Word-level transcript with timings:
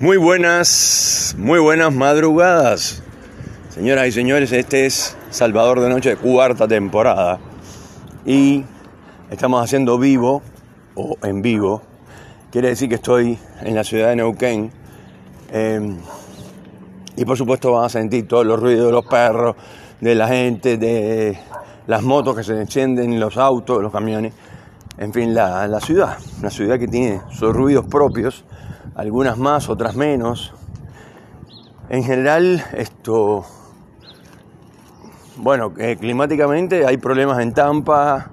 Muy 0.00 0.16
buenas, 0.16 1.34
muy 1.36 1.58
buenas 1.58 1.92
madrugadas. 1.92 3.02
Señoras 3.68 4.06
y 4.06 4.12
señores, 4.12 4.52
este 4.52 4.86
es 4.86 5.16
Salvador 5.30 5.80
de 5.80 5.88
Noche, 5.88 6.14
cuarta 6.14 6.68
temporada. 6.68 7.40
Y 8.24 8.64
estamos 9.28 9.60
haciendo 9.60 9.98
vivo, 9.98 10.40
o 10.94 11.16
en 11.24 11.42
vivo. 11.42 11.82
Quiere 12.52 12.68
decir 12.68 12.88
que 12.88 12.94
estoy 12.94 13.40
en 13.62 13.74
la 13.74 13.82
ciudad 13.82 14.10
de 14.10 14.16
Neuquén. 14.16 14.70
Eh, 15.50 15.96
y 17.16 17.24
por 17.24 17.36
supuesto 17.36 17.72
van 17.72 17.86
a 17.86 17.88
sentir 17.88 18.28
todos 18.28 18.46
los 18.46 18.60
ruidos 18.60 18.86
de 18.86 18.92
los 18.92 19.04
perros, 19.04 19.56
de 20.00 20.14
la 20.14 20.28
gente, 20.28 20.76
de 20.76 21.40
las 21.88 22.04
motos 22.04 22.36
que 22.36 22.44
se 22.44 22.52
encienden, 22.52 23.18
los 23.18 23.36
autos, 23.36 23.82
los 23.82 23.90
camiones. 23.90 24.32
En 24.96 25.12
fin, 25.12 25.34
la, 25.34 25.66
la 25.66 25.80
ciudad. 25.80 26.18
Una 26.38 26.50
ciudad 26.50 26.78
que 26.78 26.86
tiene 26.86 27.20
sus 27.32 27.52
ruidos 27.52 27.86
propios 27.86 28.44
algunas 28.98 29.38
más, 29.38 29.68
otras 29.68 29.94
menos. 29.94 30.52
En 31.88 32.02
general, 32.02 32.62
esto, 32.72 33.46
bueno, 35.36 35.72
eh, 35.78 35.96
climáticamente 35.98 36.84
hay 36.84 36.96
problemas 36.96 37.38
en 37.38 37.54
Tampa 37.54 38.32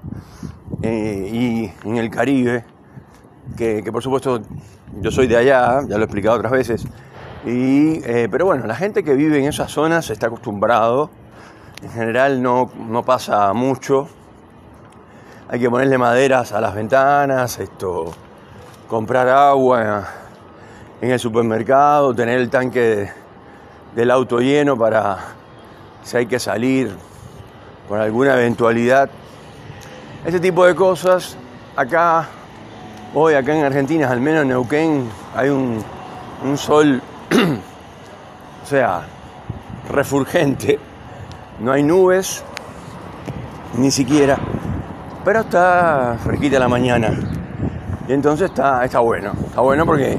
eh, 0.81 1.29
y 1.31 1.87
en 1.87 1.97
el 1.97 2.09
Caribe, 2.09 2.65
que, 3.55 3.83
por 3.91 4.01
supuesto 4.01 4.41
yo 5.01 5.11
soy 5.11 5.27
de 5.27 5.37
allá, 5.37 5.81
ya 5.87 5.97
lo 5.97 6.01
he 6.01 6.05
explicado 6.05 6.37
otras 6.37 6.51
veces, 6.51 6.85
y, 7.45 8.01
eh, 8.03 8.27
pero 8.31 8.45
bueno, 8.45 8.65
la 8.65 8.75
gente 8.75 9.03
que 9.03 9.13
vive 9.13 9.37
en 9.37 9.45
esas 9.45 9.71
zonas 9.71 10.09
está 10.09 10.27
acostumbrado, 10.27 11.11
en 11.83 11.91
general 11.91 12.41
no, 12.41 12.71
no 12.89 13.03
pasa 13.03 13.53
mucho, 13.53 14.07
hay 15.47 15.59
que 15.59 15.69
ponerle 15.69 15.99
maderas 15.99 16.53
a 16.53 16.59
las 16.59 16.73
ventanas, 16.73 17.59
esto, 17.59 18.11
comprar 18.89 19.29
agua 19.29 20.24
en 21.01 21.11
el 21.11 21.19
supermercado, 21.19 22.13
tener 22.13 22.39
el 22.39 22.49
tanque 22.49 23.11
del 23.95 24.11
auto 24.11 24.39
lleno 24.39 24.77
para 24.77 25.17
si 26.03 26.17
hay 26.17 26.25
que 26.25 26.39
salir 26.39 26.95
por 27.87 27.99
alguna 27.99 28.33
eventualidad. 28.33 29.09
Ese 30.25 30.39
tipo 30.39 30.65
de 30.65 30.75
cosas, 30.75 31.37
acá, 31.75 32.27
hoy 33.13 33.33
acá 33.33 33.55
en 33.55 33.63
Argentina, 33.63 34.09
al 34.09 34.21
menos 34.21 34.43
en 34.43 34.49
Neuquén, 34.49 35.09
hay 35.35 35.49
un, 35.49 35.83
un 36.43 36.57
sol, 36.57 37.01
o 38.63 38.65
sea, 38.65 39.03
refulgente, 39.89 40.79
no 41.59 41.71
hay 41.71 41.83
nubes, 41.83 42.43
ni 43.77 43.91
siquiera, 43.91 44.37
pero 45.23 45.41
está 45.41 46.17
fresquita 46.23 46.59
la 46.59 46.67
mañana. 46.67 47.11
Y 48.07 48.13
entonces 48.13 48.49
está, 48.49 48.85
está 48.85 48.99
bueno, 48.99 49.33
está 49.47 49.61
bueno 49.61 49.85
porque 49.85 50.17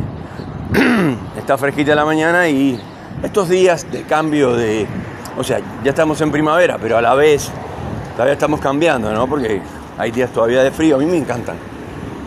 está 1.47 1.57
fresquita 1.57 1.95
la 1.95 2.05
mañana 2.05 2.49
y 2.49 2.77
estos 3.23 3.49
días 3.49 3.87
de 3.93 4.03
cambio 4.03 4.57
de, 4.57 4.85
o 5.39 5.45
sea, 5.45 5.61
ya 5.85 5.91
estamos 5.91 6.21
en 6.21 6.33
primavera, 6.33 6.77
pero 6.77 6.99
a 6.99 7.01
la 7.01 7.15
vez 7.15 7.53
todavía 8.15 8.33
estamos 8.33 8.59
cambiando, 8.59 9.13
¿no? 9.13 9.29
Porque 9.29 9.63
hay 9.97 10.11
días 10.11 10.31
todavía 10.31 10.65
de 10.65 10.73
frío, 10.73 10.97
a 10.97 10.99
mí 10.99 11.07
me 11.07 11.17
encantan. 11.17 11.55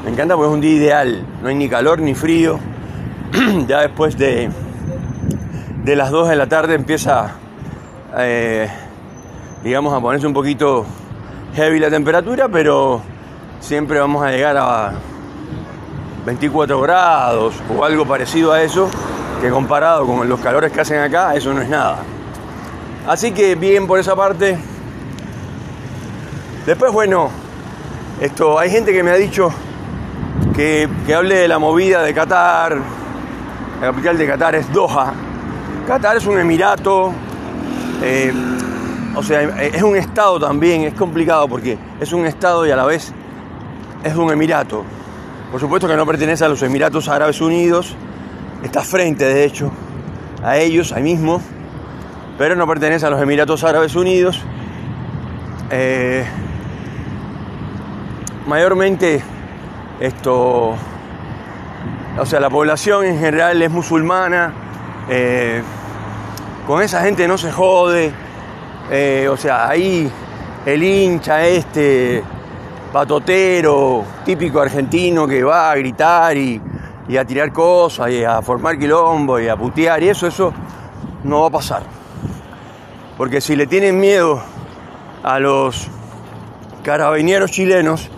Me 0.05 0.11
encanta 0.11 0.37
porque 0.37 0.47
es 0.47 0.53
un 0.53 0.61
día 0.61 0.71
ideal, 0.71 1.25
no 1.41 1.49
hay 1.49 1.55
ni 1.55 1.67
calor 1.67 1.99
ni 1.99 2.15
frío. 2.15 2.59
ya 3.67 3.81
después 3.81 4.17
de, 4.17 4.49
de 5.83 5.95
las 5.97 6.11
2 6.11 6.29
de 6.29 6.35
la 6.37 6.47
tarde 6.47 6.75
empieza, 6.75 7.31
eh, 8.19 8.69
digamos, 9.65 9.93
a 9.93 9.99
ponerse 9.99 10.27
un 10.27 10.33
poquito 10.33 10.85
heavy 11.55 11.77
la 11.79 11.89
temperatura, 11.89 12.47
pero 12.47 13.01
siempre 13.59 13.99
vamos 13.99 14.23
a 14.23 14.31
llegar 14.31 14.55
a 14.55 14.93
24 16.25 16.79
grados 16.79 17.55
o 17.77 17.83
algo 17.83 18.05
parecido 18.05 18.53
a 18.53 18.61
eso, 18.61 18.89
que 19.41 19.49
comparado 19.49 20.05
con 20.05 20.27
los 20.27 20.39
calores 20.39 20.71
que 20.71 20.81
hacen 20.81 20.99
acá, 20.99 21.33
eso 21.35 21.53
no 21.53 21.61
es 21.61 21.69
nada. 21.69 21.99
Así 23.07 23.31
que 23.31 23.55
bien 23.55 23.87
por 23.87 23.99
esa 23.99 24.15
parte. 24.15 24.57
Después, 26.65 26.91
bueno, 26.91 27.29
esto, 28.19 28.59
hay 28.59 28.69
gente 28.69 28.91
que 28.91 29.01
me 29.01 29.11
ha 29.11 29.15
dicho 29.15 29.51
que, 30.55 30.89
hable 31.15 31.35
de 31.35 31.47
la 31.47 31.57
movida 31.57 32.03
de 32.03 32.13
Qatar. 32.13 32.77
La 33.79 33.87
capital 33.87 34.17
de 34.17 34.27
Qatar 34.27 34.55
es 34.55 34.71
Doha. 34.73 35.13
Qatar 35.87 36.17
es 36.17 36.25
un 36.27 36.37
emirato, 36.37 37.13
eh, 38.03 38.33
o 39.15 39.23
sea, 39.23 39.41
es 39.41 39.81
un 39.81 39.95
estado 39.95 40.39
también, 40.39 40.83
es 40.83 40.93
complicado 40.93 41.47
porque 41.47 41.77
es 41.99 42.11
un 42.11 42.25
estado 42.25 42.67
y 42.67 42.71
a 42.71 42.75
la 42.75 42.85
vez 42.85 43.13
es 44.03 44.15
un 44.15 44.31
emirato. 44.31 44.83
Por 45.49 45.59
supuesto 45.59 45.87
que 45.87 45.95
no 45.95 46.05
pertenece 46.05 46.45
a 46.45 46.49
los 46.49 46.61
Emiratos 46.61 47.07
Árabes 47.07 47.41
Unidos, 47.41 47.95
está 48.63 48.81
frente 48.81 49.25
de 49.25 49.45
hecho 49.45 49.71
a 50.43 50.57
ellos, 50.57 50.91
ahí 50.93 51.03
mismo, 51.03 51.41
pero 52.37 52.55
no 52.55 52.65
pertenece 52.67 53.05
a 53.05 53.09
los 53.09 53.21
Emiratos 53.21 53.63
Árabes 53.63 53.95
Unidos. 53.95 54.41
Eh, 55.71 56.25
mayormente 58.47 59.21
esto, 59.99 60.75
o 62.17 62.25
sea, 62.25 62.39
la 62.39 62.49
población 62.49 63.05
en 63.05 63.19
general 63.19 63.61
es 63.61 63.69
musulmana, 63.69 64.53
eh, 65.09 65.61
con 66.65 66.81
esa 66.81 67.01
gente 67.01 67.27
no 67.27 67.37
se 67.37 67.51
jode, 67.51 68.11
eh, 68.91 69.27
o 69.29 69.37
sea, 69.37 69.67
ahí 69.67 70.09
el 70.65 70.83
hincha 70.83 71.45
este 71.45 72.23
patotero, 72.93 74.03
típico 74.25 74.61
argentino 74.61 75.27
que 75.27 75.43
va 75.43 75.71
a 75.71 75.75
gritar 75.75 76.35
y, 76.37 76.61
a 77.17 77.25
tirar 77.25 77.51
cosas 77.51 78.11
y 78.11 78.23
a 78.23 78.41
formar 78.41 78.77
quilombo 78.77 79.39
y 79.39 79.47
a 79.47 79.55
putear 79.55 80.03
y 80.03 80.09
eso, 80.09 80.27
eso 80.27 80.53
no 81.23 81.41
va 81.41 81.47
a 81.47 81.51
pasar. 81.51 81.83
Porque 83.17 83.41
si 83.41 83.55
le 83.55 83.67
tienen 83.67 83.99
miedo 83.99 84.41
a 85.23 85.39
los 85.39 85.87
carabineros 86.83 87.51
chilenos, 87.51 88.09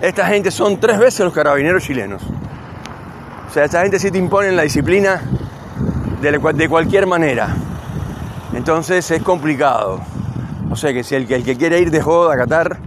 esta 0.00 0.26
gente 0.26 0.50
son 0.50 0.80
tres 0.80 0.98
veces 0.98 1.20
los 1.20 1.34
carabineros 1.34 1.82
chilenos. 1.84 2.22
O 3.48 3.52
sea, 3.52 3.64
esta 3.64 3.82
gente 3.82 3.98
sí 3.98 4.10
te 4.10 4.18
impone 4.18 4.52
la 4.52 4.62
disciplina 4.62 5.22
de, 6.20 6.38
de 6.54 6.68
cualquier 6.68 7.06
manera. 7.06 7.54
Entonces 8.54 9.10
es 9.10 9.22
complicado. 9.22 10.00
O 10.70 10.76
sea 10.76 10.92
que 10.92 11.04
si 11.04 11.14
el 11.14 11.26
que, 11.26 11.34
el 11.34 11.44
que 11.44 11.56
quiere 11.56 11.80
ir 11.80 11.90
de 11.90 12.00
joda 12.00 12.34
a 12.34 12.36
Qatar, 12.36 12.78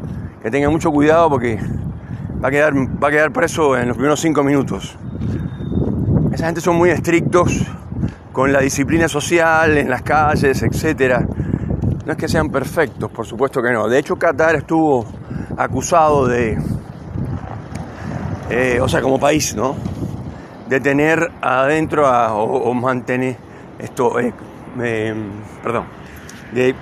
que 0.41 0.49
tenga 0.49 0.69
mucho 0.69 0.91
cuidado 0.91 1.29
porque 1.29 1.59
va 2.43 2.47
a 2.47 2.51
quedar, 2.51 2.73
va 2.75 3.07
a 3.07 3.11
quedar 3.11 3.31
preso 3.31 3.77
en 3.77 3.87
los 3.87 3.97
primeros 3.97 4.19
cinco 4.19 4.43
minutos. 4.43 4.97
Esa 6.33 6.47
gente 6.47 6.61
son 6.61 6.77
muy 6.77 6.89
estrictos 6.89 7.63
con 8.31 8.51
la 8.51 8.59
disciplina 8.59 9.07
social 9.07 9.77
en 9.77 9.87
las 9.87 10.01
calles, 10.01 10.63
etc. 10.63 11.19
No 12.07 12.11
es 12.11 12.17
que 12.17 12.27
sean 12.27 12.49
perfectos, 12.49 13.11
por 13.11 13.27
supuesto 13.27 13.61
que 13.61 13.71
no. 13.71 13.87
De 13.87 13.99
hecho, 13.99 14.15
Qatar 14.15 14.55
estuvo 14.55 15.05
acusado 15.55 16.25
de, 16.25 16.57
eh, 18.49 18.79
o 18.81 18.89
sea, 18.89 18.99
como 19.01 19.19
país, 19.19 19.55
¿no? 19.55 19.75
De 20.67 20.79
tener 20.79 21.31
adentro 21.39 22.09
o, 22.09 22.73
mantener 22.73 23.37
esto, 23.77 24.19
eh, 24.19 24.33
perdón, 25.61 25.85
de 26.51 26.73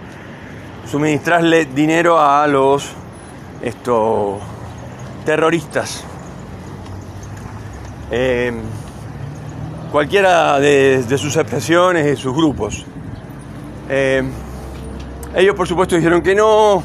suministrarle 0.85 1.65
dinero 1.65 2.17
a 2.17 2.47
los 2.47 2.93
estos 3.61 4.39
terroristas. 5.25 6.05
Cualquiera 9.91 10.57
de, 10.57 11.03
sus 11.17 11.35
expresiones 11.35 12.17
y 12.17 12.21
sus 12.21 12.33
grupos. 12.33 12.85
Eh, 13.89 14.23
ellos 15.35 15.53
por 15.53 15.67
supuesto 15.67 15.97
dijeron 15.97 16.21
que 16.21 16.33
no, 16.33 16.81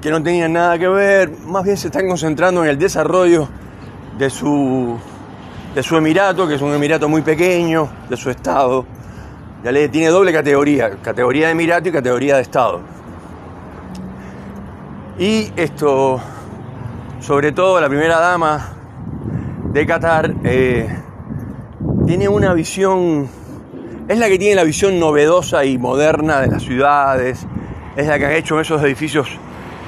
que 0.00 0.10
no 0.10 0.22
tenían 0.22 0.54
nada 0.54 0.78
que 0.78 0.88
ver, 0.88 1.30
más 1.44 1.62
bien 1.62 1.76
se 1.76 1.88
están 1.88 2.08
concentrando 2.08 2.64
en 2.64 2.70
el 2.70 2.78
desarrollo 2.78 3.48
de 4.16 4.30
su, 4.30 4.98
de 5.74 5.82
su 5.82 5.94
emirato, 5.98 6.48
que 6.48 6.54
es 6.54 6.62
un 6.62 6.72
emirato 6.72 7.06
muy 7.06 7.20
pequeño, 7.20 7.90
de 8.08 8.16
su 8.16 8.30
estado. 8.30 8.86
Ya 9.62 9.70
le 9.70 9.90
tiene 9.90 10.08
doble 10.08 10.32
categoría, 10.32 10.90
categoría 11.02 11.46
de 11.46 11.52
emirato 11.52 11.90
y 11.90 11.92
categoría 11.92 12.36
de 12.36 12.42
estado. 12.42 12.80
Y 15.18 15.52
esto, 15.54 16.18
sobre 17.20 17.52
todo 17.52 17.78
la 17.78 17.90
primera 17.90 18.18
dama 18.20 18.72
de 19.70 19.86
Qatar, 19.86 20.34
eh, 20.44 21.04
tiene 22.06 22.28
una 22.28 22.52
visión, 22.52 23.28
es 24.08 24.18
la 24.18 24.28
que 24.28 24.38
tiene 24.38 24.56
la 24.56 24.64
visión 24.64 24.98
novedosa 25.00 25.64
y 25.64 25.78
moderna 25.78 26.40
de 26.40 26.48
las 26.48 26.62
ciudades, 26.62 27.46
es 27.96 28.06
la 28.06 28.18
que 28.18 28.26
ha 28.26 28.36
hecho 28.36 28.60
esos 28.60 28.82
edificios, 28.82 29.28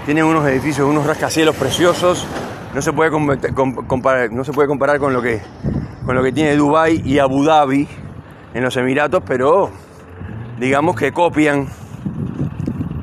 tiene 0.05 0.25
unos 0.25 0.47
edificios, 0.47 0.89
unos 0.89 1.07
rascacielos 1.07 1.55
preciosos, 1.57 2.27
no 2.75 2.83
se 2.83 2.93
puede 2.93 3.11
comparar, 3.87 4.33
no 4.33 4.45
se 4.45 4.53
puede 4.53 4.69
comparar 4.69 4.99
con 4.99 5.13
lo 5.13 5.23
que 5.23 5.41
con 6.05 6.15
lo 6.15 6.23
que 6.23 6.31
tiene 6.31 6.55
Dubai 6.55 7.03
y 7.05 7.19
Abu 7.19 7.45
Dhabi 7.45 7.89
en 8.55 8.63
los 8.63 8.77
Emiratos, 8.77 9.25
pero 9.27 9.71
digamos 10.59 10.95
que 10.95 11.13
copian 11.13 11.67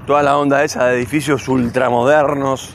toda 0.08 0.24
la 0.24 0.38
onda 0.38 0.64
esa 0.64 0.86
de 0.86 0.96
edificios 0.96 1.48
ultramodernos, 1.50 2.74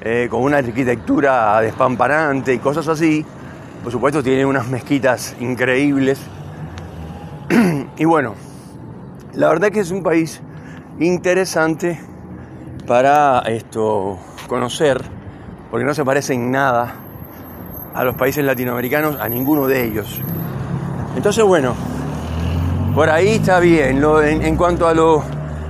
eh, 0.00 0.28
con 0.30 0.42
una 0.42 0.58
arquitectura 0.58 1.60
despamparante 1.60 2.54
y 2.54 2.58
cosas 2.58 2.88
así. 2.88 3.24
Por 3.82 3.92
supuesto 3.92 4.22
tiene 4.22 4.44
unas 4.44 4.68
mezquitas 4.68 5.36
increíbles, 5.40 6.20
y 7.96 8.04
bueno, 8.04 8.34
la 9.34 9.48
verdad 9.48 9.70
que 9.70 9.80
es 9.80 9.90
un 9.90 10.02
país 10.02 10.40
interesante 10.98 12.00
para 12.86 13.40
esto 13.46 14.18
conocer, 14.48 15.00
porque 15.70 15.84
no 15.84 15.94
se 15.94 16.04
parece 16.04 16.34
en 16.34 16.50
nada 16.50 16.94
a 17.94 18.04
los 18.04 18.16
países 18.16 18.44
latinoamericanos, 18.44 19.20
a 19.20 19.28
ninguno 19.28 19.66
de 19.66 19.84
ellos. 19.84 20.20
Entonces, 21.16 21.44
bueno, 21.44 21.74
por 22.94 23.08
ahí 23.08 23.36
está 23.36 23.60
bien. 23.60 24.02
en, 24.24 24.56
cuanto 24.56 24.86
a 24.86 24.94
lo, 24.94 25.22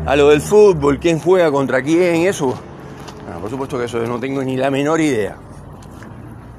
a 0.07 0.17
lo 0.17 0.31
del 0.31 0.41
fútbol, 0.41 0.99
quién 0.99 1.19
juega 1.19 1.51
contra 1.51 1.83
quién, 1.83 2.27
eso, 2.27 2.55
por 3.41 3.51
supuesto 3.51 3.79
que 3.79 3.85
eso 3.85 3.99
no 4.01 4.19
tengo 4.19 4.43
ni 4.43 4.57
la 4.57 4.71
menor 4.71 5.01
idea. 5.01 5.37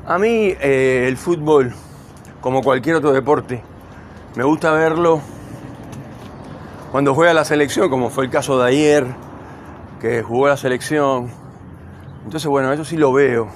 A 0.07 0.18
mí 0.18 0.56
eh, 0.62 1.06
el 1.06 1.18
fútbol, 1.18 1.74
como 2.39 2.62
cualquier 2.62 2.95
otro 2.95 3.12
deporte, 3.12 3.62
me 4.38 4.45
gusta 4.45 4.71
verlo 4.71 5.19
cuando 6.94 7.13
juega 7.13 7.33
la 7.33 7.44
selección, 7.44 7.89
como 7.89 8.09
fue 8.09 8.24
el 8.24 8.31
caso 8.31 8.57
de 8.57 8.69
ayer, 8.69 9.06
que 10.00 10.24
jugó 10.24 10.48
la 10.48 10.56
selección. 10.56 11.27
Entonces, 12.24 12.48
bueno, 12.48 12.71
eso 12.71 12.86
sí 12.86 12.95
lo 12.95 13.12
veo. 13.12 13.50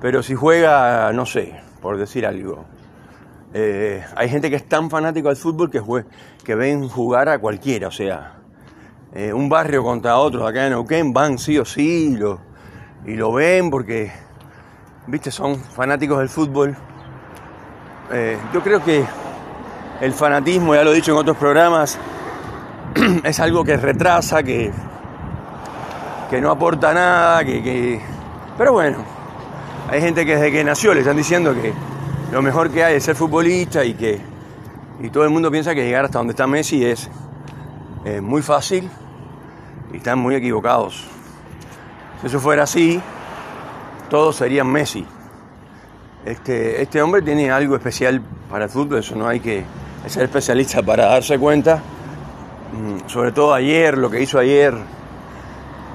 Pero 0.00 0.22
si 0.22 0.34
juega, 0.34 1.12
no 1.12 1.26
sé, 1.26 1.60
por 1.82 1.98
decir 1.98 2.24
algo. 2.24 2.64
Eh, 3.52 4.02
hay 4.16 4.30
gente 4.30 4.48
que 4.48 4.56
es 4.56 4.66
tan 4.66 4.88
fanático 4.88 5.28
del 5.28 5.36
fútbol 5.36 5.70
que, 5.70 5.82
que 6.44 6.54
ven 6.54 6.88
jugar 6.88 7.28
a 7.28 7.38
cualquiera. 7.38 7.88
O 7.88 7.92
sea, 7.92 8.36
eh, 9.12 9.34
un 9.34 9.50
barrio 9.50 9.84
contra 9.84 10.16
otro 10.16 10.46
acá 10.46 10.64
en 10.64 10.70
Neuquén 10.70 11.12
van 11.12 11.36
sí 11.36 11.58
o 11.58 11.66
sí 11.66 12.16
lo, 12.16 12.40
y 13.04 13.16
lo 13.16 13.34
ven 13.34 13.68
porque, 13.68 14.10
viste, 15.06 15.30
son 15.30 15.56
fanáticos 15.56 16.18
del 16.18 16.28
fútbol. 16.28 16.76
Eh, 18.12 18.38
yo 18.52 18.62
creo 18.62 18.82
que 18.84 19.04
el 20.00 20.12
fanatismo, 20.12 20.74
ya 20.74 20.84
lo 20.84 20.92
he 20.92 20.96
dicho 20.96 21.12
en 21.12 21.18
otros 21.18 21.36
programas, 21.36 21.98
es 23.24 23.40
algo 23.40 23.64
que 23.64 23.76
retrasa, 23.76 24.42
que, 24.42 24.72
que 26.30 26.40
no 26.40 26.50
aporta 26.50 26.92
nada, 26.92 27.44
que, 27.44 28.00
Pero 28.56 28.72
bueno, 28.72 28.98
hay 29.90 30.00
gente 30.00 30.24
que 30.24 30.36
desde 30.36 30.52
que 30.52 30.64
nació 30.64 30.94
le 30.94 31.00
están 31.00 31.16
diciendo 31.16 31.54
que 31.54 31.72
lo 32.30 32.42
mejor 32.42 32.70
que 32.70 32.84
hay 32.84 32.96
es 32.96 33.04
ser 33.04 33.16
futbolista 33.16 33.84
y 33.84 33.94
que 33.94 34.32
y 35.00 35.10
todo 35.10 35.24
el 35.24 35.30
mundo 35.30 35.50
piensa 35.50 35.74
que 35.74 35.84
llegar 35.84 36.04
hasta 36.04 36.18
donde 36.18 36.32
está 36.32 36.46
Messi 36.46 36.84
es 36.84 37.10
muy 38.22 38.40
fácil 38.40 38.88
y 39.92 39.96
están 39.96 40.18
muy 40.18 40.36
equivocados. 40.36 41.08
Si 42.20 42.28
eso 42.28 42.38
fuera 42.38 42.62
así, 42.62 43.02
todos 44.12 44.36
serían 44.36 44.66
Messi. 44.66 45.06
Este, 46.26 46.82
este 46.82 47.00
hombre 47.00 47.22
tiene 47.22 47.50
algo 47.50 47.76
especial 47.76 48.20
para 48.50 48.64
el 48.64 48.70
fútbol, 48.70 48.98
eso 48.98 49.16
no 49.16 49.26
hay 49.26 49.40
que 49.40 49.64
ser 50.06 50.24
especialista 50.24 50.82
para 50.82 51.06
darse 51.06 51.38
cuenta. 51.38 51.76
Mm, 52.74 53.08
sobre 53.08 53.32
todo 53.32 53.54
ayer, 53.54 53.96
lo 53.96 54.10
que 54.10 54.20
hizo 54.20 54.38
ayer 54.38 54.74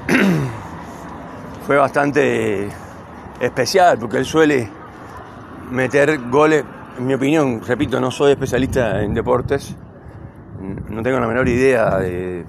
fue 1.67 1.77
bastante 1.77 2.69
especial, 3.39 3.99
porque 3.99 4.17
él 4.17 4.25
suele 4.25 4.67
meter 5.69 6.19
goles, 6.27 6.63
en 6.97 7.05
mi 7.05 7.13
opinión, 7.13 7.61
repito, 7.67 7.99
no 7.99 8.09
soy 8.09 8.31
especialista 8.31 9.03
en 9.03 9.13
deportes, 9.13 9.75
no 10.89 11.03
tengo 11.03 11.19
la 11.19 11.27
menor 11.27 11.47
idea 11.47 11.99
de, 11.99 12.45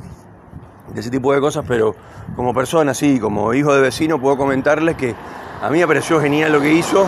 ese 0.97 1.11
tipo 1.11 1.35
de 1.35 1.41
cosas, 1.43 1.63
pero 1.69 1.95
como 2.35 2.55
persona, 2.55 2.95
sí, 2.95 3.21
como 3.21 3.53
hijo 3.53 3.75
de 3.75 3.83
vecino, 3.83 4.19
puedo 4.19 4.39
comentarles 4.39 4.97
que 4.97 5.15
a 5.61 5.71
mí 5.71 5.79
me 5.79 5.87
pareció 5.87 6.21
genial 6.21 6.53
lo 6.53 6.61
que 6.61 6.73
hizo. 6.73 7.07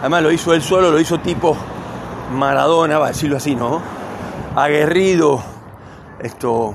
Además 0.00 0.22
lo 0.22 0.32
hizo 0.32 0.52
él 0.52 0.62
solo, 0.62 0.90
lo 0.90 1.00
hizo 1.00 1.20
tipo 1.20 1.56
Maradona, 2.32 2.98
va 2.98 3.06
a 3.06 3.08
decirlo 3.08 3.36
así, 3.36 3.54
¿no? 3.54 3.80
Aguerrido, 4.56 5.42
esto, 6.20 6.74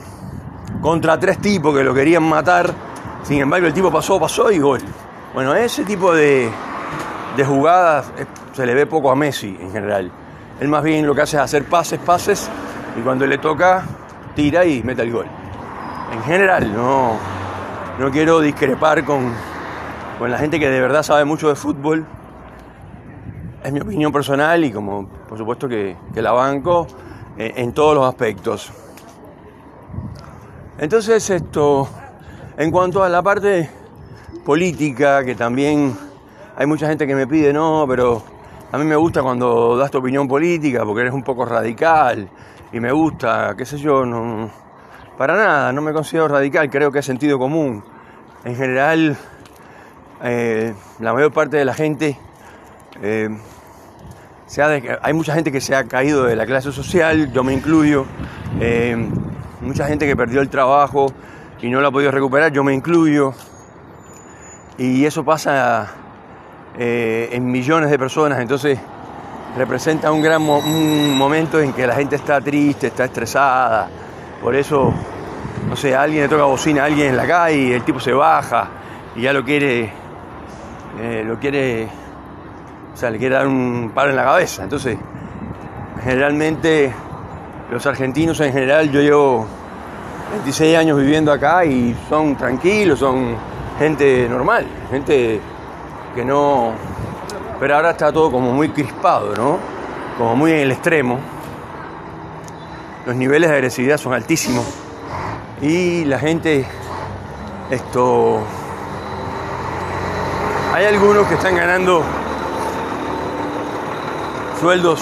contra 0.81 1.19
tres 1.19 1.39
tipos 1.39 1.75
que 1.75 1.83
lo 1.83 1.93
querían 1.93 2.23
matar. 2.23 2.73
Sin 3.23 3.39
embargo, 3.39 3.67
el 3.67 3.73
tipo 3.73 3.91
pasó, 3.91 4.19
pasó 4.19 4.51
y 4.51 4.59
gol. 4.59 4.79
Bueno, 5.33 5.53
ese 5.53 5.83
tipo 5.83 6.13
de, 6.13 6.49
de 7.35 7.45
jugadas 7.45 8.11
eh, 8.17 8.25
se 8.53 8.65
le 8.65 8.73
ve 8.73 8.85
poco 8.87 9.11
a 9.11 9.15
Messi 9.15 9.55
en 9.59 9.71
general. 9.71 10.11
Él 10.59 10.67
más 10.67 10.83
bien 10.83 11.05
lo 11.05 11.13
que 11.13 11.21
hace 11.21 11.37
es 11.37 11.43
hacer 11.43 11.65
pases, 11.65 11.99
pases, 11.99 12.49
y 12.97 13.01
cuando 13.01 13.27
le 13.27 13.37
toca, 13.37 13.83
tira 14.35 14.65
y 14.65 14.81
mete 14.81 15.03
el 15.03 15.11
gol. 15.11 15.27
En 16.11 16.23
general, 16.23 16.73
no, 16.73 17.17
no 17.99 18.09
quiero 18.09 18.39
discrepar 18.39 19.03
con, 19.03 19.31
con 20.17 20.31
la 20.31 20.37
gente 20.37 20.59
que 20.59 20.69
de 20.69 20.81
verdad 20.81 21.03
sabe 21.03 21.25
mucho 21.25 21.47
de 21.49 21.55
fútbol. 21.55 22.05
Es 23.63 23.71
mi 23.71 23.79
opinión 23.79 24.11
personal 24.11 24.63
y 24.63 24.71
como 24.71 25.07
por 25.27 25.37
supuesto 25.37 25.67
que, 25.67 25.95
la 26.15 26.31
banco 26.31 26.87
eh, 27.37 27.53
en 27.57 27.73
todos 27.73 27.95
los 27.95 28.05
aspectos. 28.07 28.71
Entonces 30.79 31.29
esto, 31.29 31.87
en 32.57 32.71
cuanto 32.71 33.03
a 33.03 33.09
la 33.09 33.21
parte 33.21 33.69
política, 34.45 35.23
que 35.23 35.35
también 35.35 35.95
hay 36.55 36.65
mucha 36.65 36.87
gente 36.87 37.05
que 37.05 37.15
me 37.15 37.27
pide, 37.27 37.51
no, 37.51 37.85
pero 37.87 38.23
a 38.71 38.77
mí 38.77 38.85
me 38.85 38.95
gusta 38.95 39.21
cuando 39.21 39.75
das 39.77 39.91
tu 39.91 39.97
opinión 39.97 40.27
política 40.27 40.85
porque 40.85 41.01
eres 41.01 41.13
un 41.13 41.23
poco 41.23 41.45
radical 41.45 42.29
y 42.71 42.79
me 42.79 42.91
gusta, 42.91 43.55
qué 43.57 43.65
sé 43.65 43.77
yo, 43.77 44.05
no, 44.05 44.49
para 45.17 45.35
nada, 45.35 45.73
no 45.73 45.81
me 45.81 45.93
considero 45.93 46.27
radical, 46.27 46.69
creo 46.69 46.91
que 46.91 46.99
es 46.99 47.05
sentido 47.05 47.39
común. 47.39 47.83
En 48.45 48.55
general, 48.55 49.17
eh, 50.23 50.73
la 50.99 51.13
mayor 51.13 51.31
parte 51.31 51.57
de 51.57 51.65
la 51.65 51.73
gente, 51.73 52.17
eh, 53.01 53.29
hay 55.01 55.13
mucha 55.13 55.33
gente 55.33 55.51
que 55.51 55.61
se 55.61 55.75
ha 55.75 55.83
caído 55.83 56.23
de 56.25 56.35
la 56.35 56.45
clase 56.45 56.71
social, 56.71 57.31
yo 57.31 57.43
me 57.43 57.53
incluyo. 57.53 58.05
Eh, 58.59 58.95
mucha 59.61 59.87
gente 59.87 60.07
que 60.07 60.15
perdió 60.15 60.41
el 60.41 60.49
trabajo 60.49 61.11
y 61.61 61.69
no 61.69 61.81
lo 61.81 61.87
ha 61.87 61.91
podido 61.91 62.11
recuperar, 62.11 62.51
yo 62.51 62.63
me 62.63 62.73
incluyo. 62.73 63.33
Y 64.77 65.05
eso 65.05 65.23
pasa 65.23 65.93
en 66.79 67.51
millones 67.51 67.89
de 67.89 67.97
personas, 67.97 68.39
entonces 68.39 68.77
representa 69.57 70.11
un 70.11 70.21
gran 70.21 70.43
momento 70.43 71.59
en 71.59 71.73
que 71.73 71.87
la 71.87 71.95
gente 71.95 72.15
está 72.15 72.39
triste, 72.39 72.87
está 72.87 73.05
estresada. 73.05 73.89
Por 74.41 74.55
eso, 74.55 74.93
no 75.67 75.75
sé, 75.75 75.95
alguien 75.95 76.23
le 76.23 76.29
toca 76.29 76.43
bocina 76.43 76.83
a 76.83 76.85
alguien 76.85 77.09
en 77.09 77.17
la 77.17 77.27
calle 77.27 77.75
el 77.75 77.83
tipo 77.83 77.99
se 77.99 78.13
baja 78.13 78.69
y 79.15 79.21
ya 79.21 79.33
lo 79.33 79.43
quiere, 79.43 79.91
eh, 80.99 81.23
lo 81.25 81.39
quiere, 81.39 81.87
o 82.93 82.97
sea, 82.97 83.09
le 83.09 83.17
quiere 83.17 83.35
dar 83.35 83.47
un 83.47 83.91
paro 83.93 84.09
en 84.09 84.15
la 84.15 84.23
cabeza. 84.23 84.63
Entonces, 84.63 84.97
generalmente 86.03 86.93
los 87.71 87.85
argentinos 87.85 88.39
en 88.39 88.53
general, 88.53 88.91
yo 88.91 89.01
llevo 89.01 89.45
26 90.31 90.77
años 90.77 90.97
viviendo 90.97 91.31
acá 91.31 91.65
y 91.65 91.95
son 92.09 92.35
tranquilos, 92.35 92.99
son 92.99 93.35
gente 93.77 94.27
normal, 94.29 94.65
gente 94.89 95.39
que 96.15 96.25
no... 96.25 96.71
Pero 97.59 97.75
ahora 97.75 97.91
está 97.91 98.11
todo 98.11 98.31
como 98.31 98.51
muy 98.51 98.69
crispado, 98.69 99.33
¿no? 99.35 99.57
Como 100.17 100.35
muy 100.35 100.51
en 100.51 100.59
el 100.59 100.71
extremo. 100.71 101.19
Los 103.05 103.15
niveles 103.15 103.49
de 103.49 103.55
agresividad 103.55 103.97
son 103.97 104.13
altísimos. 104.13 104.65
Y 105.61 106.05
la 106.05 106.19
gente, 106.19 106.65
esto... 107.71 108.41
Hay 110.77 110.85
algunos 110.85 111.25
que 111.25 111.33
están 111.33 111.55
ganando 111.55 112.03
sueldos, 114.61 115.01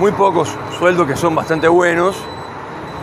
muy 0.00 0.10
pocos 0.10 0.48
sueldos 0.76 1.06
que 1.06 1.14
son 1.14 1.36
bastante 1.36 1.68
buenos 1.68 2.16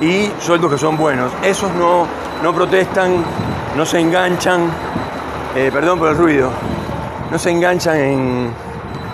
y 0.02 0.30
sueldos 0.42 0.74
que 0.74 0.78
son 0.78 0.98
buenos. 0.98 1.32
Esos 1.42 1.74
no, 1.76 2.06
no 2.44 2.54
protestan, 2.54 3.24
no 3.78 3.86
se 3.86 4.02
enganchan, 4.02 4.70
eh, 5.56 5.70
perdón 5.72 6.00
por 6.00 6.10
el 6.10 6.18
ruido, 6.18 6.50
no 7.32 7.40
se 7.40 7.50
enganchan 7.50 7.96
en, 7.96 8.54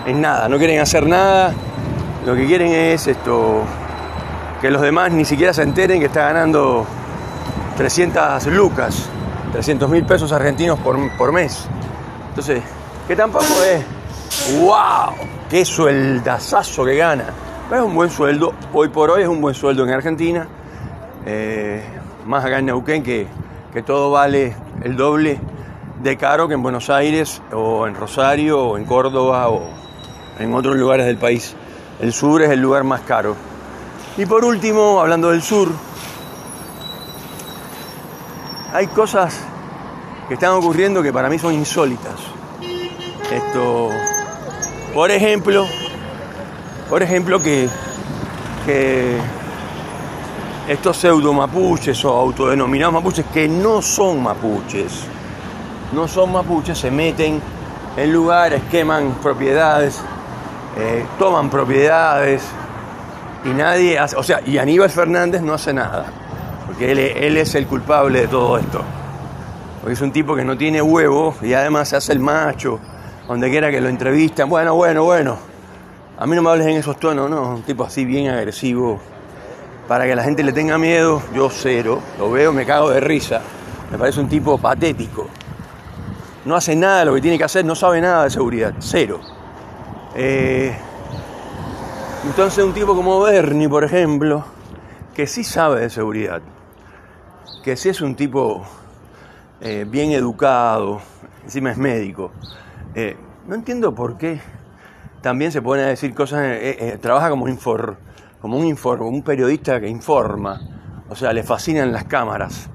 en 0.08 0.22
nada, 0.22 0.50
no 0.50 0.58
quieren 0.58 0.80
hacer 0.80 1.06
nada, 1.06 1.54
lo 2.26 2.34
que 2.34 2.48
quieren 2.48 2.72
es 2.72 3.06
esto, 3.06 3.62
que 4.60 4.72
los 4.72 4.82
demás 4.82 5.12
ni 5.12 5.24
siquiera 5.24 5.54
se 5.54 5.62
enteren 5.62 6.00
que 6.00 6.08
está 6.08 6.22
ganando 6.22 6.84
300 7.78 8.48
lucas, 8.48 9.08
300 9.52 9.88
mil 9.88 10.04
pesos 10.04 10.32
argentinos 10.32 10.80
por, 10.80 10.98
por 11.16 11.32
mes. 11.32 11.70
Entonces, 12.36 12.62
que 13.08 13.16
tampoco 13.16 13.46
es, 13.64 14.60
wow, 14.60 15.16
qué 15.50 15.64
sueldazazo 15.64 16.84
que 16.84 16.98
gana. 16.98 17.24
Es 17.74 17.80
un 17.80 17.96
buen 17.96 18.10
sueldo, 18.10 18.54
hoy 18.74 18.90
por 18.90 19.10
hoy 19.10 19.22
es 19.22 19.30
un 19.30 19.40
buen 19.40 19.56
sueldo 19.56 19.86
en 19.86 19.92
Argentina 19.92 20.46
eh, 21.26 21.82
más 22.26 22.44
acá 22.44 22.60
en 22.60 22.66
Neuquén, 22.66 23.04
que, 23.04 23.26
que 23.72 23.82
todo 23.84 24.12
vale 24.12 24.54
el 24.84 24.98
doble 24.98 25.40
de 26.04 26.18
caro 26.18 26.50
que 26.50 26.56
en 26.56 26.62
Buenos 26.62 26.90
Aires 26.90 27.42
o 27.54 27.88
en 27.88 27.96
Rosario 27.96 28.62
o 28.62 28.78
en 28.78 28.84
Córdoba 28.84 29.48
o 29.48 29.64
en 30.38 30.54
otros 30.54 30.76
lugares 30.76 31.06
del 31.06 31.18
país. 31.18 31.56
El 32.02 32.12
sur 32.12 32.42
es 32.42 32.50
el 32.50 32.60
lugar 32.60 32.84
más 32.84 33.00
caro. 33.00 33.38
Y 34.18 34.26
por 34.26 34.44
último, 34.44 35.00
hablando 35.00 35.32
del 35.32 35.42
sur, 35.42 35.70
hay 38.74 38.88
cosas 38.88 39.40
que 40.28 40.34
están 40.34 40.52
ocurriendo 40.52 41.04
que 41.04 41.14
para 41.14 41.30
mí 41.30 41.38
son 41.38 41.54
insólitas. 41.54 42.16
Esto, 43.32 43.90
por 44.94 45.12
ejemplo, 45.12 45.66
por 46.90 47.04
ejemplo 47.04 47.42
que, 47.42 47.68
que 48.66 49.18
estos 50.68 50.98
pseudo 50.98 51.34
mapuches 51.34 52.04
o 52.06 52.10
autodenominados 52.10 52.94
mapuches 52.94 53.26
que 53.34 53.48
no 53.48 53.82
son 53.82 54.24
mapuches, 54.24 55.04
no 55.92 56.08
son 56.08 56.32
mapuches, 56.32 56.78
se 56.78 56.90
meten 56.90 57.42
en 57.98 58.14
lugares, 58.14 58.62
queman 58.70 59.16
propiedades, 59.22 60.02
eh, 60.78 61.06
toman 61.20 61.50
propiedades 61.50 62.44
y 63.44 63.50
nadie 63.50 64.00
hace, 64.00 64.16
o 64.16 64.24
sea, 64.24 64.42
y 64.46 64.58
Aníbal 64.58 64.90
Fernández 64.90 65.42
no 65.42 65.54
hace 65.54 65.72
nada, 65.74 66.08
porque 66.66 66.92
él, 66.92 67.00
él 67.00 67.38
es 67.38 67.54
el 67.56 67.68
culpable 67.68 68.22
de 68.22 68.28
todo 68.28 68.58
esto. 68.58 68.82
Porque 69.86 69.94
es 69.94 70.02
un 70.02 70.12
tipo 70.12 70.36
que 70.36 70.44
no 70.44 70.58
tiene 70.58 70.82
huevo 70.82 71.36
y 71.44 71.54
además 71.54 71.90
se 71.90 71.96
hace 71.96 72.12
el 72.12 72.20
macho, 72.20 72.80
donde 73.28 73.52
quiera 73.52 73.70
que 73.70 73.80
lo 73.80 73.88
entrevistan, 73.88 74.50
bueno, 74.50 74.74
bueno, 74.74 75.04
bueno. 75.04 75.38
A 76.18 76.26
mí 76.26 76.36
no 76.36 76.42
me 76.42 76.50
hables 76.50 76.66
en 76.66 76.78
esos 76.78 77.00
tonos, 77.00 77.30
no, 77.30 77.58
un 77.58 77.62
tipo 77.62 77.84
así 77.84 78.04
bien 78.04 78.30
agresivo, 78.30 79.00
para 79.88 80.06
que 80.08 80.16
la 80.16 80.24
gente 80.24 80.42
le 80.42 80.54
tenga 80.54 80.80
miedo, 80.80 81.22
yo 81.36 81.52
cero, 81.52 82.02
lo 82.18 82.32
veo, 82.32 82.52
me 82.52 82.66
cago 82.66 82.90
de 82.90 83.00
risa. 83.00 83.42
Me 83.92 84.00
parece 84.00 84.22
un 84.22 84.28
tipo 84.28 84.58
patético. 84.58 85.28
No 86.46 86.56
hace 86.56 86.76
nada 86.76 87.02
de 87.02 87.06
lo 87.06 87.14
que 87.14 87.22
tiene 87.22 87.38
que 87.38 87.44
hacer, 87.44 87.64
no 87.64 87.76
sabe 87.76 88.02
nada 88.02 88.24
de 88.24 88.32
seguridad, 88.32 88.74
cero. 88.80 89.20
Eh, 90.16 90.76
entonces 92.26 92.66
un 92.66 92.74
tipo 92.74 92.96
como 92.96 93.20
Bernie, 93.22 93.70
por 93.70 93.84
ejemplo, 93.84 94.46
que 95.14 95.28
sí 95.28 95.44
sabe 95.44 95.82
de 95.82 95.92
seguridad, 95.92 96.42
que 97.64 97.78
sí 97.78 97.90
es 97.90 98.02
un 98.02 98.16
tipo 98.16 98.66
eh, 99.62 99.86
bien 99.88 100.12
educado, 100.12 101.02
encima 101.44 101.72
es 101.72 101.78
médico, 101.78 102.32
eh, 102.94 103.18
no 103.48 103.56
entiendo 103.56 103.94
por 103.94 104.18
qué 104.18 104.40
también 105.22 105.52
se 105.52 105.60
a 105.60 105.88
decir 105.88 106.14
cosas, 106.14 106.46
trabaja 107.02 107.30
como 107.30 107.48
infor, 107.48 107.98
como 108.42 108.58
un, 108.58 108.66
informe, 108.66 109.06
un 109.06 109.24
periodista 109.24 109.80
que 109.80 109.88
informa, 109.88 110.62
o 111.10 111.16
sea, 111.16 111.34
le 111.34 111.42
fascinan 111.42 111.92
las 111.92 112.04
cámaras. 112.04 112.70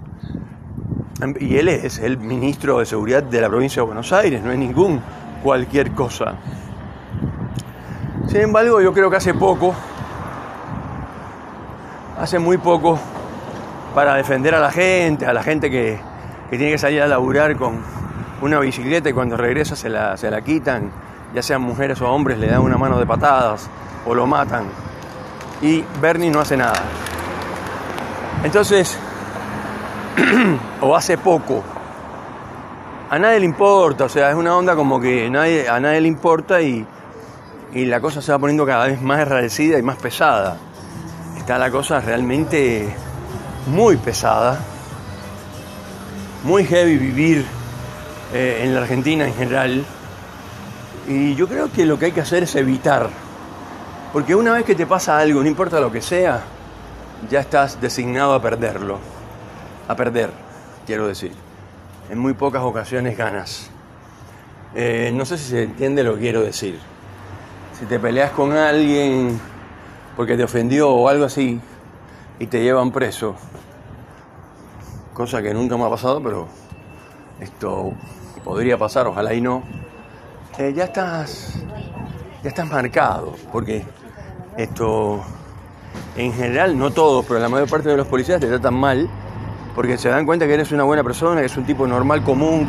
Y 1.38 1.58
él 1.58 1.68
es 1.68 1.98
el 1.98 2.18
ministro 2.18 2.78
de 2.78 2.86
Seguridad 2.86 3.22
de 3.22 3.40
la 3.40 3.48
provincia 3.48 3.82
de 3.82 3.86
Buenos 3.86 4.12
Aires, 4.12 4.42
no 4.42 4.50
es 4.50 4.58
ningún 4.58 5.00
cualquier 5.42 5.92
cosa. 5.92 6.34
Sin 8.26 8.40
embargo, 8.40 8.80
yo 8.80 8.92
creo 8.92 9.10
que 9.10 9.16
hace 9.16 9.34
poco, 9.34 9.74
hace 12.18 12.38
muy 12.38 12.58
poco, 12.58 12.98
para 13.94 14.14
defender 14.14 14.54
a 14.54 14.60
la 14.60 14.70
gente, 14.70 15.26
a 15.26 15.32
la 15.32 15.42
gente 15.42 15.70
que, 15.70 16.00
tiene 16.56 16.72
que 16.72 16.78
salir 16.78 17.02
a 17.02 17.06
laburar 17.06 17.56
con 17.56 17.80
una 18.42 18.58
bicicleta 18.58 19.08
y 19.08 19.12
cuando 19.12 19.36
regresa 19.36 19.76
se 19.76 19.88
la, 19.88 20.16
se 20.16 20.30
la 20.30 20.42
quitan, 20.42 20.90
ya 21.34 21.42
sean 21.42 21.62
mujeres 21.62 22.00
o 22.00 22.10
hombres, 22.10 22.38
le 22.38 22.48
dan 22.48 22.60
una 22.60 22.76
mano 22.76 22.98
de 22.98 23.06
patadas 23.06 23.68
o 24.06 24.14
lo 24.14 24.26
matan 24.26 24.64
y 25.62 25.84
Bernie 26.00 26.30
no 26.30 26.40
hace 26.40 26.56
nada. 26.56 26.82
Entonces, 28.42 28.96
o 30.80 30.96
hace 30.96 31.18
poco, 31.18 31.62
a 33.10 33.18
nadie 33.18 33.40
le 33.40 33.46
importa, 33.46 34.04
o 34.04 34.08
sea, 34.08 34.30
es 34.30 34.36
una 34.36 34.56
onda 34.56 34.74
como 34.74 35.00
que 35.00 35.26
a 35.26 35.80
nadie 35.80 36.00
le 36.00 36.08
importa 36.08 36.62
y, 36.62 36.86
y 37.72 37.84
la 37.86 38.00
cosa 38.00 38.22
se 38.22 38.32
va 38.32 38.38
poniendo 38.38 38.64
cada 38.64 38.86
vez 38.86 39.00
más 39.02 39.20
enrarecida 39.20 39.78
y 39.78 39.82
más 39.82 39.96
pesada. 39.96 40.56
Está 41.36 41.58
la 41.58 41.70
cosa 41.70 42.00
realmente 42.00 42.94
muy 43.66 43.96
pesada, 43.96 44.58
muy 46.44 46.64
heavy 46.64 46.96
vivir 46.96 47.44
eh, 48.32 48.62
en 48.64 48.74
la 48.74 48.82
Argentina 48.82 49.26
en 49.26 49.34
general. 49.34 49.84
Y 51.08 51.34
yo 51.34 51.48
creo 51.48 51.70
que 51.72 51.86
lo 51.86 51.98
que 51.98 52.06
hay 52.06 52.12
que 52.12 52.20
hacer 52.20 52.44
es 52.44 52.54
evitar 52.54 53.10
porque 54.12 54.34
una 54.34 54.54
vez 54.54 54.64
que 54.64 54.74
te 54.74 54.86
pasa 54.86 55.18
algo, 55.18 55.40
no 55.40 55.48
importa 55.48 55.78
lo 55.78 55.92
que 55.92 56.02
sea, 56.02 56.42
ya 57.30 57.40
estás 57.40 57.80
designado 57.80 58.34
a 58.34 58.42
perderlo. 58.42 58.98
A 59.86 59.94
perder, 59.94 60.30
quiero 60.84 61.06
decir. 61.06 61.32
En 62.10 62.18
muy 62.18 62.34
pocas 62.34 62.62
ocasiones 62.62 63.16
ganas. 63.16 63.70
Eh, 64.74 65.12
no 65.14 65.24
sé 65.24 65.38
si 65.38 65.50
se 65.50 65.62
entiende 65.62 66.02
lo 66.02 66.14
que 66.14 66.22
quiero 66.22 66.42
decir. 66.42 66.80
Si 67.78 67.86
te 67.86 68.00
peleas 68.00 68.32
con 68.32 68.52
alguien 68.52 69.40
porque 70.16 70.36
te 70.36 70.42
ofendió 70.42 70.90
o 70.90 71.08
algo 71.08 71.26
así 71.26 71.60
y 72.40 72.46
te 72.46 72.62
llevan 72.62 72.90
preso, 72.90 73.36
cosa 75.20 75.42
que 75.42 75.52
nunca 75.52 75.76
me 75.76 75.84
ha 75.84 75.90
pasado, 75.90 76.22
pero 76.22 76.48
esto 77.40 77.92
podría 78.42 78.78
pasar, 78.78 79.06
ojalá 79.06 79.34
y 79.34 79.42
no, 79.42 79.62
eh, 80.56 80.72
ya 80.74 80.84
estás 80.84 81.60
ya 82.42 82.48
estás 82.48 82.66
marcado, 82.66 83.34
porque 83.52 83.84
esto, 84.56 85.20
en 86.16 86.32
general, 86.32 86.78
no 86.78 86.90
todos, 86.90 87.26
pero 87.26 87.38
la 87.38 87.50
mayor 87.50 87.68
parte 87.68 87.90
de 87.90 87.98
los 87.98 88.06
policías 88.06 88.40
te 88.40 88.46
tratan 88.46 88.72
mal 88.72 89.10
porque 89.74 89.98
se 89.98 90.08
dan 90.08 90.24
cuenta 90.24 90.46
que 90.46 90.54
eres 90.54 90.72
una 90.72 90.84
buena 90.84 91.04
persona, 91.04 91.40
que 91.40 91.48
es 91.48 91.56
un 91.58 91.64
tipo 91.64 91.86
normal, 91.86 92.24
común. 92.24 92.66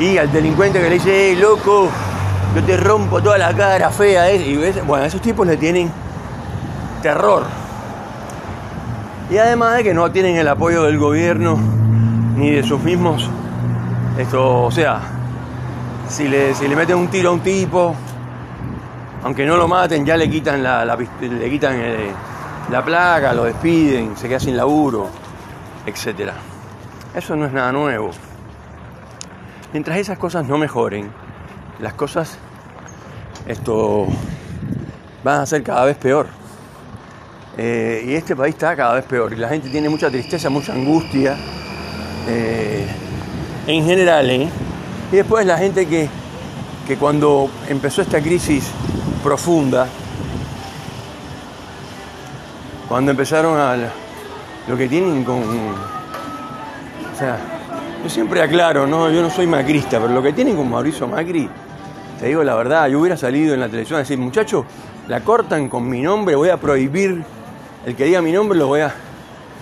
Y 0.00 0.18
al 0.18 0.32
delincuente 0.32 0.80
que 0.80 0.88
le 0.88 0.94
dice, 0.94 1.28
hey, 1.30 1.36
loco, 1.36 1.88
yo 2.56 2.64
te 2.64 2.76
rompo 2.76 3.22
toda 3.22 3.38
la 3.38 3.54
cara 3.54 3.88
fea. 3.90 4.26
bueno, 4.84 5.04
esos 5.04 5.22
tipos 5.22 5.46
le 5.46 5.56
tienen 5.56 5.92
terror. 7.02 7.44
Y 9.32 9.38
además 9.38 9.78
de 9.78 9.84
que 9.84 9.94
no 9.94 10.12
tienen 10.12 10.36
el 10.36 10.46
apoyo 10.46 10.82
del 10.82 10.98
gobierno 10.98 11.58
ni 12.36 12.50
de 12.50 12.62
sus 12.62 12.82
mismos. 12.82 13.30
Esto, 14.18 14.64
o 14.64 14.70
sea, 14.70 15.00
si 16.06 16.28
le, 16.28 16.54
si 16.54 16.68
le 16.68 16.76
meten 16.76 16.96
un 16.98 17.08
tiro 17.08 17.30
a 17.30 17.32
un 17.32 17.40
tipo, 17.40 17.96
aunque 19.24 19.46
no 19.46 19.56
lo 19.56 19.66
maten, 19.66 20.04
ya 20.04 20.18
le 20.18 20.28
quitan 20.28 20.62
la, 20.62 20.84
le 20.84 21.48
quitan 21.50 21.76
eh, 21.78 22.10
la 22.70 22.84
placa, 22.84 23.32
lo 23.32 23.44
despiden, 23.44 24.18
se 24.18 24.28
queda 24.28 24.38
sin 24.38 24.54
laburo, 24.54 25.08
etc. 25.86 26.32
Eso 27.14 27.34
no 27.34 27.46
es 27.46 27.54
nada 27.54 27.72
nuevo. 27.72 28.10
Mientras 29.72 29.96
esas 29.96 30.18
cosas 30.18 30.46
no 30.46 30.58
mejoren, 30.58 31.10
las 31.80 31.94
cosas 31.94 32.36
esto 33.46 34.08
van 35.24 35.40
a 35.40 35.46
ser 35.46 35.62
cada 35.62 35.86
vez 35.86 35.96
peor. 35.96 36.41
Eh, 37.58 38.04
y 38.06 38.14
este 38.14 38.34
país 38.34 38.54
está 38.54 38.74
cada 38.74 38.94
vez 38.94 39.04
peor. 39.04 39.32
Y 39.32 39.36
la 39.36 39.48
gente 39.48 39.68
tiene 39.68 39.88
mucha 39.88 40.10
tristeza, 40.10 40.48
mucha 40.50 40.72
angustia. 40.72 41.36
Eh, 42.28 42.86
en 43.66 43.84
general, 43.84 44.30
Y 44.30 45.16
después 45.16 45.46
la 45.46 45.58
gente 45.58 45.86
que, 45.86 46.08
que 46.86 46.96
cuando 46.96 47.50
empezó 47.68 48.02
esta 48.02 48.20
crisis 48.20 48.70
profunda. 49.22 49.86
Cuando 52.88 53.10
empezaron 53.12 53.58
a 53.58 53.76
lo 54.68 54.76
que 54.76 54.88
tienen 54.88 55.24
con. 55.24 55.42
O 55.42 57.18
sea, 57.18 57.38
yo 58.02 58.10
siempre 58.10 58.42
aclaro, 58.42 58.86
¿no? 58.86 59.10
Yo 59.10 59.22
no 59.22 59.30
soy 59.30 59.46
macrista, 59.46 60.00
pero 60.00 60.12
lo 60.12 60.22
que 60.22 60.32
tienen 60.32 60.56
con 60.56 60.68
Mauricio 60.68 61.06
Macri, 61.06 61.48
te 62.18 62.26
digo 62.26 62.42
la 62.42 62.54
verdad, 62.54 62.88
yo 62.88 63.00
hubiera 63.00 63.16
salido 63.16 63.54
en 63.54 63.60
la 63.60 63.68
televisión 63.68 63.96
a 63.96 64.00
decir, 64.00 64.18
muchachos, 64.18 64.64
la 65.08 65.20
cortan 65.20 65.68
con 65.68 65.88
mi 65.88 66.00
nombre, 66.02 66.34
voy 66.34 66.48
a 66.48 66.56
prohibir, 66.56 67.22
el 67.86 67.96
que 67.96 68.04
diga 68.04 68.22
mi 68.22 68.32
nombre 68.32 68.58
lo 68.58 68.66
voy 68.68 68.80
a 68.80 68.94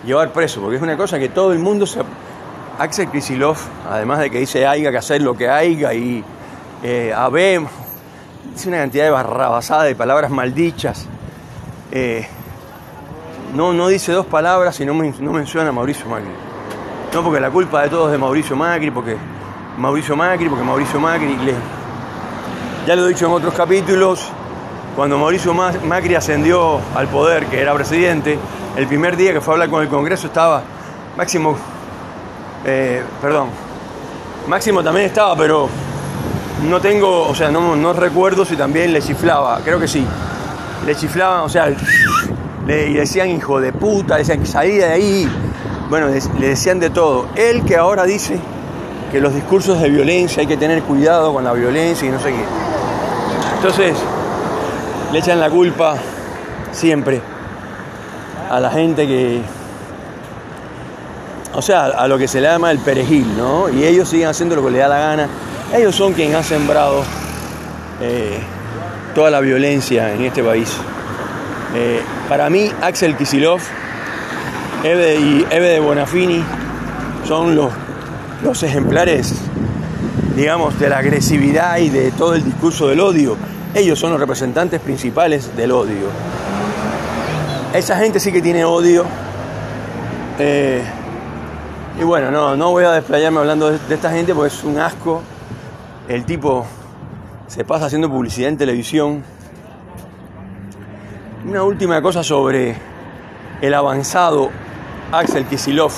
llevar 0.05 0.33
preso, 0.33 0.61
porque 0.61 0.77
es 0.77 0.83
una 0.83 0.97
cosa 0.97 1.19
que 1.19 1.29
todo 1.29 1.53
el 1.53 1.59
mundo 1.59 1.87
se. 1.87 2.01
Axel 2.79 3.09
Krisilov, 3.09 3.59
además 3.91 4.21
de 4.21 4.31
que 4.31 4.39
dice 4.39 4.67
haya 4.67 4.91
que 4.91 4.97
hacer 4.97 5.21
lo 5.21 5.37
que 5.37 5.51
haya 5.51 5.93
y 5.93 6.25
eh, 6.83 7.15
dice 8.55 8.69
una 8.69 8.79
cantidad 8.79 9.05
de 9.05 9.11
barrabasada, 9.11 9.85
de 9.85 9.95
palabras 9.95 10.31
maldichas. 10.31 11.07
Eh, 11.93 12.27
no, 13.55 13.73
no 13.73 13.89
dice 13.89 14.13
dos 14.13 14.25
palabras 14.27 14.81
y 14.81 14.87
no, 14.87 14.95
menciona 14.95 15.69
a 15.69 15.73
Mauricio 15.73 16.07
Macri. 16.07 16.31
No, 17.13 17.23
porque 17.23 17.41
la 17.41 17.51
culpa 17.51 17.83
de 17.83 17.91
todos 17.91 18.07
es 18.07 18.13
de 18.13 18.19
Mauricio 18.19 18.57
Macri, 18.57 18.91
porque 18.91 19.17
Mauricio 19.77 20.17
Macri, 20.17 20.49
porque 20.49 20.65
Mauricio 20.65 21.01
Macri. 21.01 21.37
Ya 22.87 22.97
lo 22.97 23.05
he 23.05 23.09
dicho 23.09 23.27
en 23.27 23.33
otros 23.33 23.53
capítulos, 23.53 24.31
cuando 24.97 25.19
Mauricio 25.19 25.55
Macri 25.55 26.15
ascendió 26.15 26.81
al 26.95 27.09
poder, 27.09 27.47
que 27.47 27.61
era 27.61 27.75
presidente, 27.75 28.39
el 28.77 28.87
primer 28.87 29.17
día 29.17 29.33
que 29.33 29.41
fue 29.41 29.53
a 29.53 29.55
hablar 29.55 29.71
con 29.71 29.83
el 29.83 29.89
Congreso 29.89 30.27
estaba 30.27 30.63
Máximo, 31.17 31.57
eh, 32.65 33.03
perdón, 33.21 33.49
Máximo 34.49 34.83
también 34.83 35.07
estaba, 35.07 35.37
pero 35.37 35.69
no 36.69 36.81
tengo, 36.81 37.29
o 37.29 37.35
sea, 37.35 37.51
no, 37.51 37.93
recuerdo 37.93 38.45
si 38.45 38.57
también 38.57 38.93
le 38.93 39.01
chiflaba, 39.01 39.61
creo 39.65 39.79
que 39.79 39.89
sí. 39.89 40.07
Le 40.87 40.95
chiflaban, 40.95 41.41
o 41.41 41.49
sea, 41.49 41.71
le 42.67 42.93
decían 42.93 43.29
hijo 43.29 43.61
de 43.61 43.73
puta, 43.73 44.17
decían 44.17 44.41
que 44.41 44.47
salía 44.47 44.87
de 44.87 44.93
ahí. 44.93 45.29
Bueno, 45.89 46.09
le 46.09 46.49
decían 46.49 46.79
de 46.81 46.91
todo. 46.91 47.27
Él 47.35 47.65
que 47.65 47.77
ahora 47.77 48.05
dice 48.05 48.39
que 49.11 49.21
los 49.21 49.35
discursos 49.35 49.81
de 49.81 49.91
violencia 49.91 50.41
hay 50.41 50.47
que 50.47 50.57
tener 50.57 50.83
cuidado 50.83 51.33
con 51.33 51.45
la 51.45 51.53
violencia 51.53 52.09
y 52.09 52.13
no 52.13 52.21
sé 52.21 52.31
qué. 52.31 52.45
Entonces, 53.57 53.97
le 55.13 55.19
echan 55.19 55.41
la 55.41 55.51
culpa 55.51 55.97
siempre 56.73 57.21
a 58.51 58.61
la 58.61 58.71
gente 58.71 59.07
que. 59.07 59.41
O 61.53 61.63
sea, 61.63 61.87
a 61.87 62.07
lo 62.07 62.17
que 62.17 62.29
se 62.29 62.41
le 62.41 62.47
llama 62.47 62.71
el 62.71 62.79
perejil, 62.79 63.37
¿no? 63.37 63.69
Y 63.69 63.85
ellos 63.85 64.09
siguen 64.09 64.29
haciendo 64.29 64.55
lo 64.55 64.65
que 64.65 64.71
les 64.71 64.81
da 64.81 64.89
la 64.89 64.99
gana 64.99 65.29
ellos 65.73 65.95
son 65.95 66.13
quienes 66.15 66.35
han 66.35 66.45
sembrado 66.45 67.05
eh, 68.01 68.41
toda 69.15 69.31
la 69.31 69.41
violencia 69.41 70.13
en 70.13 70.23
este 70.23 70.43
país. 70.43 70.69
Eh, 71.75 72.03
para 72.29 72.51
mí, 72.51 72.71
Axel 72.83 73.17
Kisilov 73.17 73.61
Eve 74.83 75.17
y 75.21 75.47
Eve 75.49 75.69
de 75.69 75.81
Bonafini 75.81 76.43
son 77.29 77.55
los, 77.55 77.71
los 78.43 78.63
ejemplares, 78.65 79.35
digamos, 80.35 80.79
de 80.81 80.89
la 80.89 80.99
agresividad 80.99 81.79
y 81.79 81.91
de 81.91 82.11
todo 82.11 82.35
el 82.35 82.45
discurso 82.45 82.89
del 82.89 82.99
odio. 82.99 83.37
Ellos 83.73 84.01
son 84.01 84.11
los 84.11 84.19
representantes 84.19 84.81
principales 84.81 85.57
del 85.57 85.71
odio. 85.71 86.09
Esa 87.73 87.97
gente 87.97 88.19
sí 88.19 88.33
que 88.33 88.43
tiene 88.43 88.65
odio. 88.65 89.05
Eh, 90.41 90.83
y 92.01 92.03
bueno, 92.03 92.33
no, 92.33 92.57
no 92.57 92.73
voy 92.73 92.83
a 92.83 92.91
desplayarme 92.91 93.39
hablando 93.39 93.71
de, 93.71 93.95
esta 93.95 94.11
gente 94.11 94.35
porque 94.35 94.53
es 94.53 94.65
un 94.65 94.77
asco. 94.81 95.23
El 96.09 96.25
tipo 96.25 96.67
se 97.47 97.65
pasa 97.65 97.87
haciendo 97.87 98.11
publicidad 98.11 98.49
en 98.49 98.59
televisión. 98.59 99.23
Una 101.47 101.63
última 101.63 102.03
cosa 102.03 102.25
sobre 102.25 102.75
el 103.61 103.75
avanzado 103.75 104.51
Axel 105.13 105.47
Kisilov, 105.47 105.93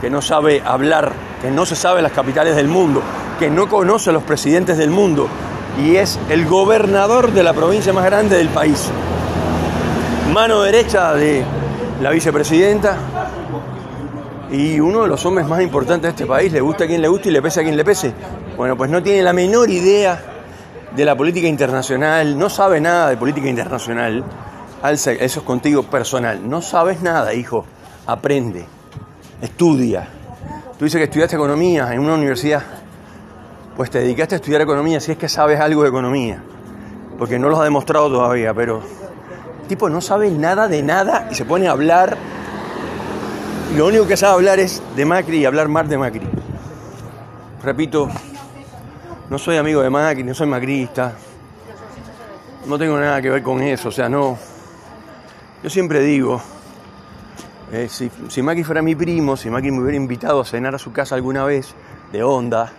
que 0.00 0.10
no 0.10 0.20
sabe 0.20 0.60
hablar, 0.64 1.12
que 1.40 1.52
no 1.52 1.66
se 1.66 1.76
sabe 1.76 2.02
las 2.02 2.12
capitales 2.12 2.56
del 2.56 2.66
mundo, 2.66 3.00
que 3.38 3.48
no 3.48 3.68
conoce 3.68 4.10
a 4.10 4.12
los 4.12 4.24
presidentes 4.24 4.76
del 4.76 4.90
mundo 4.90 5.28
y 5.82 5.96
es 5.96 6.18
el 6.30 6.46
gobernador 6.46 7.32
de 7.32 7.42
la 7.42 7.52
provincia 7.52 7.92
más 7.92 8.04
grande 8.04 8.36
del 8.36 8.48
país. 8.48 8.90
Mano 10.32 10.62
derecha 10.62 11.14
de 11.14 11.44
la 12.00 12.10
vicepresidenta 12.10 12.96
y 14.50 14.78
uno 14.78 15.02
de 15.02 15.08
los 15.08 15.24
hombres 15.26 15.46
más 15.46 15.60
importantes 15.62 16.02
de 16.02 16.08
este 16.10 16.26
país, 16.26 16.52
le 16.52 16.60
gusta 16.60 16.84
a 16.84 16.86
quien 16.86 17.02
le 17.02 17.08
guste 17.08 17.28
y 17.28 17.32
le 17.32 17.42
pese 17.42 17.60
a 17.60 17.62
quien 17.64 17.76
le 17.76 17.84
pese. 17.84 18.12
Bueno, 18.56 18.76
pues 18.76 18.90
no 18.90 19.02
tiene 19.02 19.22
la 19.22 19.32
menor 19.32 19.68
idea 19.70 20.20
de 20.94 21.04
la 21.04 21.16
política 21.16 21.48
internacional, 21.48 22.38
no 22.38 22.48
sabe 22.48 22.80
nada 22.80 23.08
de 23.10 23.16
política 23.16 23.48
internacional. 23.48 24.24
Eso 24.84 25.10
es 25.10 25.38
contigo 25.38 25.82
personal. 25.84 26.48
No 26.48 26.60
sabes 26.60 27.00
nada, 27.00 27.32
hijo. 27.32 27.64
Aprende, 28.06 28.66
estudia. 29.40 30.06
Tú 30.78 30.84
dices 30.84 30.98
que 30.98 31.04
estudiaste 31.04 31.36
economía 31.36 31.92
en 31.92 32.00
una 32.00 32.14
universidad. 32.14 32.62
Pues 33.76 33.90
te 33.90 33.98
dedicaste 33.98 34.36
a 34.36 34.38
estudiar 34.38 34.60
economía 34.60 35.00
si 35.00 35.12
es 35.12 35.18
que 35.18 35.28
sabes 35.28 35.58
algo 35.58 35.82
de 35.82 35.88
economía. 35.88 36.40
Porque 37.18 37.38
no 37.40 37.48
lo 37.48 37.60
ha 37.60 37.64
demostrado 37.64 38.08
todavía, 38.08 38.54
pero 38.54 38.82
tipo 39.68 39.88
no 39.88 40.00
sabe 40.00 40.30
nada 40.30 40.68
de 40.68 40.82
nada 40.82 41.28
y 41.30 41.34
se 41.34 41.44
pone 41.44 41.66
a 41.66 41.72
hablar. 41.72 42.16
lo 43.76 43.86
único 43.86 44.06
que 44.06 44.16
sabe 44.16 44.34
hablar 44.34 44.60
es 44.60 44.80
de 44.94 45.04
Macri 45.04 45.38
y 45.38 45.44
hablar 45.44 45.68
más 45.68 45.88
de 45.88 45.98
Macri. 45.98 46.28
Repito, 47.64 48.08
no 49.28 49.38
soy 49.38 49.56
amigo 49.56 49.82
de 49.82 49.90
Macri, 49.90 50.22
no 50.22 50.34
soy 50.34 50.46
macrista. 50.46 51.14
No 52.66 52.78
tengo 52.78 52.96
nada 52.96 53.20
que 53.20 53.30
ver 53.30 53.42
con 53.42 53.60
eso, 53.60 53.88
o 53.88 53.92
sea, 53.92 54.08
no. 54.08 54.38
Yo 55.62 55.70
siempre 55.70 56.00
digo, 56.00 56.40
eh, 57.72 57.88
si 57.88 58.42
Macri 58.42 58.62
fuera 58.62 58.82
mi 58.82 58.94
primo, 58.94 59.36
si 59.36 59.50
Macri 59.50 59.72
me 59.72 59.80
hubiera 59.80 59.96
invitado 59.96 60.40
a 60.40 60.44
cenar 60.44 60.76
a 60.76 60.78
su 60.78 60.92
casa 60.92 61.16
alguna 61.16 61.44
vez, 61.44 61.74
de 62.12 62.22
onda, 62.22 62.72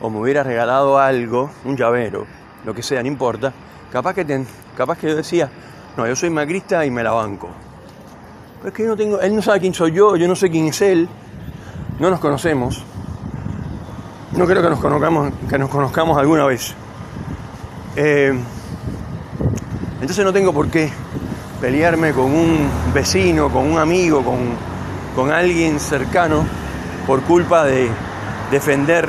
o 0.00 0.10
me 0.10 0.18
hubiera 0.18 0.42
regalado 0.42 0.98
algo, 0.98 1.50
un 1.64 1.76
llavero, 1.76 2.26
lo 2.64 2.74
que 2.74 2.82
sea, 2.82 3.02
no 3.02 3.08
importa, 3.08 3.52
capaz 3.92 4.14
que, 4.14 4.24
ten, 4.24 4.46
capaz 4.76 4.98
que 4.98 5.08
yo 5.08 5.16
decía, 5.16 5.48
no, 5.96 6.06
yo 6.06 6.16
soy 6.16 6.30
macrista 6.30 6.84
y 6.84 6.90
me 6.90 7.02
la 7.02 7.12
banco. 7.12 7.48
Pero 8.58 8.68
es 8.68 8.74
que 8.74 8.82
yo 8.82 8.88
no 8.90 8.96
tengo, 8.96 9.20
él 9.20 9.34
no 9.34 9.42
sabe 9.42 9.60
quién 9.60 9.74
soy 9.74 9.92
yo, 9.92 10.16
yo 10.16 10.26
no 10.26 10.34
sé 10.34 10.50
quién 10.50 10.66
es 10.66 10.80
él, 10.82 11.08
no 11.98 12.10
nos 12.10 12.20
conocemos. 12.20 12.84
No 14.32 14.46
creo 14.46 14.62
que 14.62 14.70
nos 14.70 14.80
conozcamos, 14.80 15.32
que 15.48 15.58
nos 15.58 15.70
conozcamos 15.70 16.18
alguna 16.18 16.44
vez. 16.46 16.74
Eh, 17.94 18.36
entonces 20.00 20.24
no 20.24 20.32
tengo 20.32 20.52
por 20.52 20.68
qué 20.68 20.90
pelearme 21.60 22.12
con 22.12 22.26
un 22.26 22.68
vecino, 22.92 23.48
con 23.48 23.70
un 23.70 23.78
amigo, 23.78 24.24
con, 24.24 24.38
con 25.14 25.30
alguien 25.30 25.78
cercano 25.78 26.44
por 27.06 27.22
culpa 27.22 27.64
de 27.64 27.88
defender 28.50 29.08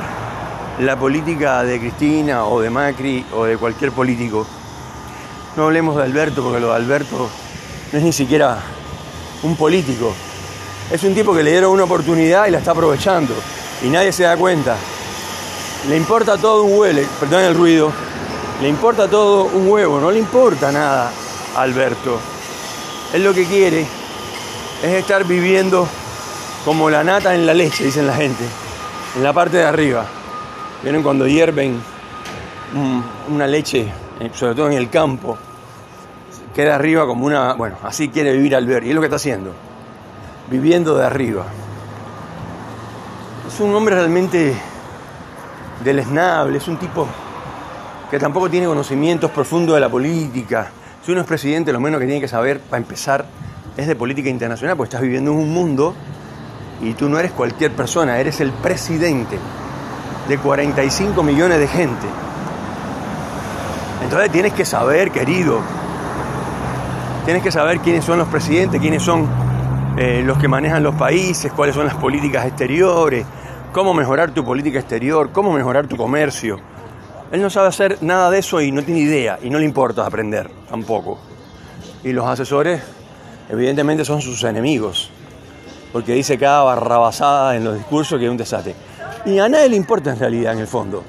la 0.80 0.98
política 0.98 1.64
de 1.64 1.80
Cristina 1.80 2.46
o 2.46 2.60
de 2.60 2.70
Macri 2.70 3.26
o 3.34 3.46
de 3.46 3.58
cualquier 3.58 3.92
político. 3.92 4.46
No 5.56 5.66
hablemos 5.66 5.96
de 5.96 6.04
Alberto 6.04 6.44
porque 6.44 6.60
lo 6.60 6.70
de 6.70 6.76
Alberto 6.76 7.30
no 7.92 7.98
es 7.98 8.04
ni 8.04 8.12
siquiera 8.12 8.60
un 9.44 9.56
político. 9.56 10.14
Es 10.92 11.04
un 11.04 11.16
tipo 11.16 11.34
que 11.34 11.44
le 11.44 11.52
dieron 11.52 11.72
una 11.72 11.86
oportunidad 11.86 12.48
y 12.48 12.52
la 12.52 12.58
está 12.58 12.72
aprovechando 12.72 13.34
y 13.84 13.88
nadie 13.88 14.12
se 14.12 14.24
da 14.24 14.36
cuenta. 14.36 14.76
Le 15.88 15.96
importa 15.96 16.38
todo 16.38 16.64
un 16.64 16.78
huevo, 16.78 17.02
perdón 17.20 17.44
el 17.44 17.56
ruido, 17.56 17.92
le 18.62 18.68
importa 18.68 19.08
todo 19.08 19.46
un 19.46 19.70
huevo, 19.70 20.00
no 20.00 20.12
le 20.12 20.20
importa 20.20 20.72
nada 20.72 21.12
a 21.56 21.62
Alberto. 21.62 22.20
Él 23.14 23.24
lo 23.24 23.34
que 23.34 23.46
quiere 23.46 23.86
es 24.84 24.92
estar 24.92 25.24
viviendo 25.24 25.88
como 26.66 26.90
la 26.90 27.04
nata 27.04 27.34
en 27.34 27.46
la 27.46 27.54
leche, 27.54 27.86
dicen 27.86 28.08
la 28.08 28.14
gente, 28.14 28.44
en 29.16 29.24
la 29.24 29.32
parte 29.32 29.58
de 29.58 29.66
arriba. 29.66 30.06
Vieron 30.86 31.02
cuando 31.02 31.26
hierven 31.26 31.82
una 33.34 33.48
leche, 33.48 33.92
eh, 34.20 34.30
sobre 34.32 34.54
todo 34.54 34.68
en 34.68 34.74
el 34.74 34.88
campo, 34.88 35.36
queda 36.54 36.76
arriba 36.76 37.08
como 37.08 37.26
una. 37.26 37.56
Bueno, 37.56 37.78
así 37.82 38.10
quiere 38.10 38.34
vivir 38.34 38.56
Alberto, 38.56 38.86
y 38.86 38.90
es 38.90 38.96
lo 38.96 39.02
que 39.02 39.08
está 39.08 39.16
haciendo, 39.16 39.52
viviendo 40.48 40.96
de 40.96 41.04
arriba. 41.04 41.44
Es 43.48 43.60
un 43.60 43.74
hombre 43.74 43.96
realmente 43.96 44.54
deleznable, 45.84 46.60
es 46.60 46.68
un 46.68 46.78
tipo 46.78 47.08
que 48.12 48.20
tampoco 48.20 48.48
tiene 48.48 48.68
conocimientos 48.68 49.32
profundos 49.32 49.74
de 49.74 49.82
la 49.82 49.90
política. 49.90 50.70
Si 51.04 51.12
uno 51.12 51.22
es 51.22 51.26
presidente, 51.26 51.74
lo 51.74 51.80
menos 51.80 52.00
que 52.00 52.06
tiene 52.06 52.22
que 52.22 52.28
saber, 52.28 52.60
para 52.60 52.78
empezar, 52.78 53.26
es 53.76 53.88
de 53.88 53.96
política 53.96 54.30
internacional, 54.30 54.78
porque 54.78 54.90
estás 54.90 55.02
viviendo 55.02 55.32
en 55.32 55.38
un 55.38 55.52
mundo 55.52 55.96
y 56.80 56.94
tú 56.94 57.10
no 57.10 57.18
eres 57.18 57.32
cualquier 57.32 57.72
persona, 57.72 58.20
eres 58.20 58.40
el 58.40 58.52
presidente 58.52 59.40
de 60.28 60.38
45 60.38 61.24
millones 61.24 61.60
de 61.60 61.68
gente. 61.68 62.08
Entonces 64.04 64.32
tienes 64.32 64.54
que 64.54 64.66
saber, 64.66 65.12
querido, 65.12 65.60
tienes 67.26 67.42
que 67.42 67.52
saber 67.52 67.80
quiénes 67.80 68.06
son 68.06 68.20
los 68.20 68.28
presidentes, 68.28 68.80
quiénes 68.80 69.02
son 69.02 69.28
eh, 69.98 70.22
los 70.24 70.38
que 70.38 70.48
manejan 70.48 70.84
los 70.84 70.96
países, 70.96 71.52
cuáles 71.52 71.76
son 71.76 71.86
las 71.86 71.96
políticas 71.96 72.46
exteriores, 72.46 73.26
cómo 73.72 73.94
mejorar 73.94 74.32
tu 74.32 74.44
política 74.46 74.80
exterior, 74.80 75.32
cómo 75.32 75.52
mejorar 75.52 75.88
tu 75.88 75.98
comercio. 75.98 76.60
Él 77.32 77.42
no 77.42 77.50
sabe 77.50 77.70
hacer 77.70 77.98
nada 78.02 78.30
de 78.30 78.40
eso 78.40 78.62
y 78.62 78.72
no 78.72 78.84
tiene 78.84 79.02
idea 79.02 79.40
y 79.42 79.50
no 79.50 79.58
le 79.58 79.66
importa 79.66 80.06
aprender 80.06 80.52
tampoco. 80.70 81.18
Y 82.04 82.14
los 82.14 82.28
asesores 82.28 82.82
evidentemente 83.50 84.06
son 84.06 84.22
sus 84.22 84.44
enemigos, 84.44 85.10
porque 85.92 86.14
dice 86.14 86.38
cada 86.38 86.64
barrabasada 86.64 87.56
en 87.56 87.64
los 87.64 87.76
discursos 87.76 88.20
que 88.20 88.26
es 88.26 88.32
un 88.32 88.38
desastre. 88.38 88.76
Y 89.26 89.40
a 89.40 89.50
nadie 89.50 89.70
le 89.70 89.76
importa 89.76 90.12
en 90.12 90.20
realidad 90.20 90.54
en 90.54 90.60
el 90.60 90.68
fondo. 90.68 91.04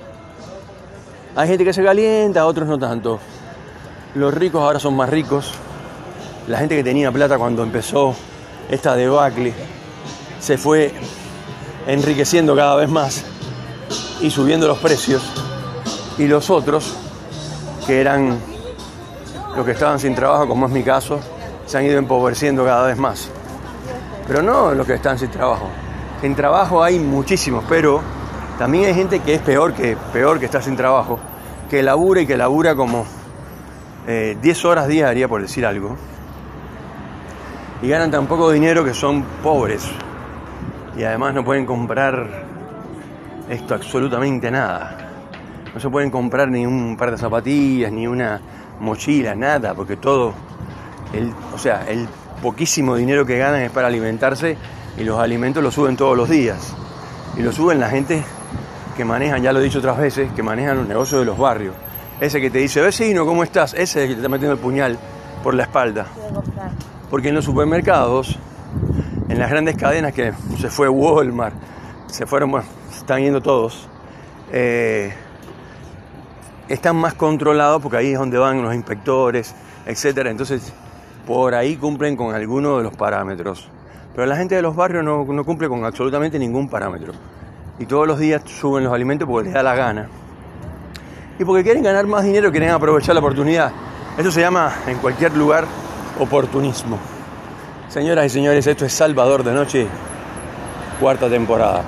Hay 1.35 1.49
gente 1.49 1.65
que 1.65 1.73
se 1.75 1.85
calienta, 1.85 2.47
otros 2.47 2.67
no 2.67 2.79
tanto. 2.79 3.21
Los 4.15 4.33
ricos 4.33 4.63
ahora 4.63 4.81
son 4.81 4.97
más 4.97 5.11
ricos. 5.11 5.53
La 6.49 6.59
gente 6.59 6.77
que 6.77 6.83
tenía 6.83 7.13
plata 7.13 7.37
cuando 7.37 7.63
empezó 7.63 8.15
esta 8.71 8.97
debacle 8.97 9.53
se 10.41 10.57
fue 10.57 10.95
enriqueciendo 11.87 12.57
cada 12.57 12.77
vez 12.77 12.89
más 12.89 13.23
y 14.23 14.31
subiendo 14.31 14.67
los 14.67 14.79
precios. 14.79 15.23
Y 16.17 16.27
los 16.27 16.49
otros, 16.49 16.95
que 17.87 18.01
eran 18.01 18.39
los 19.55 19.67
que 19.67 19.73
estaban 19.73 19.99
sin 19.99 20.15
trabajo, 20.15 20.49
como 20.49 20.67
es 20.67 20.73
mi 20.73 20.83
caso, 20.83 21.21
se 21.67 21.77
han 21.77 21.85
ido 21.85 21.99
empobreciendo 21.99 22.65
cada 22.65 22.87
vez 22.87 22.97
más. 22.97 23.29
Pero 24.27 24.41
no 24.41 24.73
los 24.73 24.87
que 24.87 24.95
están 24.95 25.19
sin 25.19 25.31
trabajo. 25.31 25.69
En 26.23 26.35
trabajo 26.35 26.83
hay 26.83 26.99
muchísimos, 26.99 27.65
pero 27.69 28.01
también 28.59 28.87
hay 28.87 28.95
gente 28.95 29.21
que 29.21 29.35
es 29.35 29.41
peor 29.41 29.75
que, 29.75 29.97
peor 30.13 30.39
que 30.39 30.47
estar 30.47 30.63
sin 30.63 30.77
trabajo, 30.77 31.19
que 31.69 31.83
labura 31.83 32.23
y 32.23 32.27
que 32.27 32.37
labura 32.37 32.75
como 32.75 33.07
10 34.07 34.45
eh, 34.45 34.67
horas 34.67 34.89
diarias, 34.89 35.29
por 35.29 35.43
decir 35.43 35.67
algo, 35.67 35.97
y 37.83 37.89
ganan 37.89 38.11
tan 38.11 38.27
poco 38.27 38.51
dinero 38.51 38.83
que 38.85 38.95
son 38.95 39.23
pobres 39.43 39.87
y 40.97 41.05
además 41.05 41.35
no 41.35 41.45
pueden 41.45 41.67
comprar 41.67 42.27
esto 43.51 43.75
absolutamente 43.75 44.51
nada. 44.51 44.97
No 45.75 45.81
se 45.81 45.91
pueden 45.91 46.11
comprar 46.11 46.49
ni 46.49 46.65
un 46.65 46.97
par 46.97 47.11
de 47.11 47.19
zapatillas, 47.19 47.93
ni 47.93 48.07
una 48.07 48.41
mochila, 48.81 49.35
nada, 49.35 49.75
porque 49.75 49.97
todo, 49.97 50.33
el, 51.13 51.33
o 51.55 51.59
sea, 51.59 51.85
el 51.87 52.09
poquísimo 52.43 52.97
dinero 52.97 53.27
que 53.27 53.37
ganan 53.37 53.61
es 53.61 53.71
para 53.71 53.89
alimentarse 53.89 54.57
y 54.97 55.05
los 55.05 55.19
alimentos 55.19 55.63
los 55.63 55.75
suben 55.75 55.97
todos 55.97 56.17
los 56.17 56.29
días. 56.29 56.75
Y 57.37 57.43
lo 57.43 57.53
suben 57.53 57.81
la 57.81 57.91
gente 57.91 58.23
que 58.97 59.05
manejan, 59.05 59.43
ya 59.43 59.53
lo 59.53 59.61
he 59.61 59.63
dicho 59.63 59.79
otras 59.79 59.99
veces, 59.99 60.31
que 60.33 60.43
manejan 60.43 60.79
los 60.79 60.89
negocios 60.89 61.21
de 61.21 61.27
los 61.27 61.39
barrios. 61.39 61.75
Ese 62.21 62.41
que 62.41 62.51
te 62.51 62.59
dice, 62.59 62.81
vecino, 62.81 63.27
¿cómo 63.27 63.43
estás? 63.43 63.75
Ese 63.75 64.05
es 64.05 64.09
que 64.09 64.15
te 64.15 64.21
está 64.21 64.29
metiendo 64.29 64.55
el 64.55 64.59
puñal 64.59 64.99
por 65.43 65.55
la 65.55 65.65
espalda. 65.65 66.07
Porque 67.11 67.29
en 67.29 67.35
los 67.35 67.45
supermercados 67.45 68.39
en 69.29 69.39
las 69.39 69.51
grandes 69.51 69.77
cadenas 69.77 70.13
que 70.13 70.33
se 70.59 70.71
fue 70.71 70.89
Walmart, 70.89 71.55
se 72.07 72.27
fueron, 72.27 72.51
bueno, 72.51 72.67
están 72.91 73.23
yendo 73.23 73.43
todos, 73.43 73.89
eh, 74.53 75.13
están 76.69 76.97
más 76.97 77.15
controlados 77.15 77.83
porque 77.83 77.99
ahí 77.99 78.13
es 78.13 78.19
donde 78.19 78.39
van 78.39 78.63
los 78.63 78.75
inspectores, 78.75 79.55
etcétera. 79.85 80.31
Entonces, 80.31 80.73
por 81.27 81.55
ahí 81.55 81.77
cumplen 81.77 82.17
con 82.17 82.35
algunos 82.35 82.79
de 82.79 82.85
los 82.85 82.97
parámetros. 82.97 83.69
Pero 84.17 84.27
la 84.27 84.37
gente 84.37 84.55
de 84.55 84.63
los 84.63 84.75
barrios 84.75 85.05
no, 85.05 85.45
cumple 85.45 85.69
con 85.69 85.85
absolutamente 85.85 86.39
ningún 86.39 86.71
parámetro. 86.71 87.13
Y 87.79 87.85
todos 87.85 88.07
los 88.07 88.19
días 88.19 88.41
suben 88.47 88.85
los 88.85 88.93
alimentos 88.95 89.29
porque 89.29 89.49
les 89.49 89.55
da 89.55 89.63
la 89.63 89.75
gana. 89.75 90.09
Y 91.39 91.45
porque 91.45 91.63
quieren 91.63 91.83
ganar 91.83 92.07
más 92.07 92.25
dinero, 92.25 92.51
quieren 92.51 92.71
aprovechar 92.71 93.15
la 93.15 93.21
oportunidad. 93.21 93.71
Eso 94.17 94.31
se 94.33 94.41
llama 94.41 94.73
en 94.87 94.97
cualquier 95.01 95.37
lugar 95.37 95.67
oportunismo. 96.19 96.99
Señoras 97.91 98.25
y 98.25 98.31
señores, 98.31 98.67
esto 98.67 98.87
es 98.87 98.93
Salvador 98.95 99.45
de 99.45 99.53
Noche, 99.53 99.87
cuarta 100.99 101.29
temporada. 101.29 101.83